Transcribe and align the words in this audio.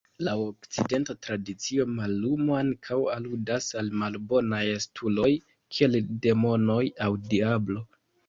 Laŭ 0.25 0.33
Okcidenta 0.43 1.15
tradicio, 1.25 1.83
mallumo 1.97 2.55
ankaŭ 2.61 2.97
aludas 3.17 3.67
al 3.83 3.91
malbonaj 4.03 4.63
estuloj, 4.77 5.29
kiel 5.77 5.99
demonoj 6.27 6.81
aŭ 7.09 7.13
Diablo. 7.35 7.85